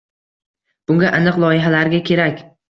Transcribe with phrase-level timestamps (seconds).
[0.91, 2.43] Bunga aniq loyihalarga kerak.